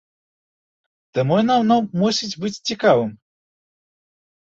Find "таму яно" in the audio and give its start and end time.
1.17-1.77